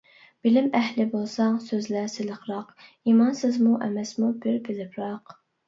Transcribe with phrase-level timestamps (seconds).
[0.45, 5.41] بىلىم ئەھلى بولساڭ سۆزلە سىلىقراق، ئىمانسىزمۇ، ئەمەسمۇ بىر بىلىپراق.